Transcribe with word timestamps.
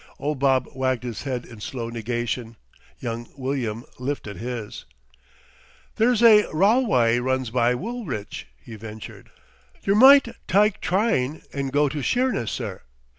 Old 0.17 0.39
Bob 0.39 0.67
wagged 0.73 1.03
his 1.03 1.21
head 1.21 1.45
in 1.45 1.61
slow 1.61 1.89
negation; 1.89 2.55
young 2.97 3.29
William 3.37 3.85
lifted 3.99 4.37
his. 4.37 4.85
"There's 5.97 6.23
a 6.23 6.47
rylewye 6.51 7.23
runs 7.23 7.51
by 7.51 7.75
Woolwich," 7.75 8.47
he 8.59 8.75
ventured. 8.77 9.29
"Yer 9.83 9.93
might 9.93 10.29
tyke 10.47 10.81
tryne 10.81 11.43
an' 11.53 11.67
go 11.67 11.87
to 11.87 12.01
Sheerness, 12.01 12.51
sir. 12.51 12.81